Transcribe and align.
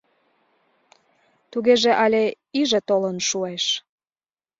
—Тугеже 1.51 1.91
але 2.05 2.23
иже 2.59 2.79
толын 2.87 3.17
шуэш. 3.27 3.65